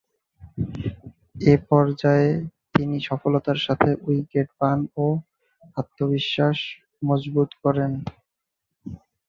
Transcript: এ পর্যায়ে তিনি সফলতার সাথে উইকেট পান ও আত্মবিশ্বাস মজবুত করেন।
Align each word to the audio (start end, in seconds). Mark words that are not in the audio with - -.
এ 1.43 1.63
পর্যায়ে 1.69 2.29
তিনি 2.75 2.97
সফলতার 3.09 3.59
সাথে 3.65 3.89
উইকেট 4.07 4.47
পান 4.59 4.79
ও 4.97 5.05
আত্মবিশ্বাস 5.77 6.57
মজবুত 7.03 7.49
করেন। 7.63 7.91